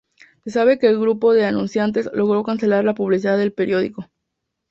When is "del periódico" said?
3.37-4.09